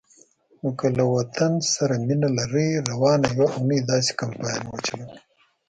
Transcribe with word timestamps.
نو 0.61 0.69
که 0.79 0.87
له 0.97 1.03
وطن 1.15 1.53
سره 1.73 1.93
مینه 2.07 2.29
لرئ، 2.37 2.69
روانه 2.89 3.27
یوه 3.37 3.47
اونۍ 3.55 3.79
داسی 3.89 4.13
کمپاین 4.19 4.61
وچلوئ 4.67 5.09